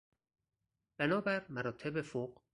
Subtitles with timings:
[0.97, 2.41] بنابر مراتب فوق...